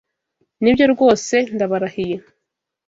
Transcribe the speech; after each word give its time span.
Nibyo 0.61 0.85
rwose. 0.93 1.35
Ndabarahiye. 1.55 2.15